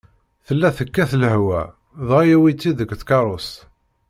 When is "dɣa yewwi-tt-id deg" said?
2.07-2.89